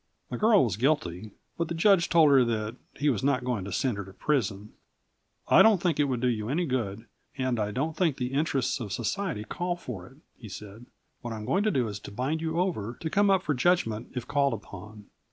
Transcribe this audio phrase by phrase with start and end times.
[0.31, 1.29] The girl was guilty,
[1.59, 4.73] but the judge told her that he was not going to send her to prison.
[5.47, 7.05] "I don't think it would do you any good,
[7.37, 10.87] and I don't think the interests of society call for it," he said.
[11.21, 14.11] "What I'm going to do is to bind you over to come up for judgment
[14.15, 15.05] if called upon.